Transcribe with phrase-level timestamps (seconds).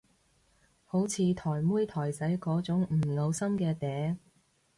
[0.87, 4.17] 好似台妹台仔嗰種唔嘔心嘅嗲